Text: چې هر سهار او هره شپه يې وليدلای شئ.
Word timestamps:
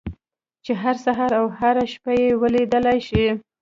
چې 0.65 0.71
هر 0.81 0.95
سهار 1.05 1.31
او 1.39 1.45
هره 1.59 1.83
شپه 1.93 2.11
يې 2.21 2.29
وليدلای 2.41 2.99
شئ. 3.07 3.27